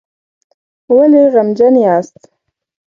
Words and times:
ولې 0.95 1.23
غمجن 1.33 1.75
یاست؟ 1.85 2.19